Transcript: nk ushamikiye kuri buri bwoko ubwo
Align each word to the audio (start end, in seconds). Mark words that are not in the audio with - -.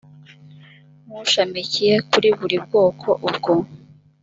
nk 1.05 1.15
ushamikiye 1.23 1.93
kuri 2.11 2.29
buri 2.37 2.57
bwoko 2.65 3.09
ubwo 3.27 3.53